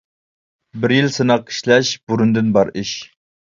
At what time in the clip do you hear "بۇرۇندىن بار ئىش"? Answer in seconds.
2.09-2.97